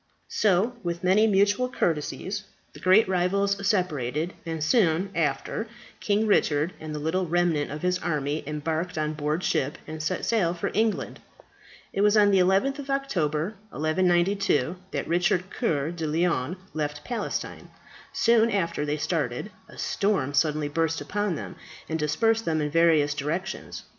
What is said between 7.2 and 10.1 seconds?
remnant of his army embarked on board ship, and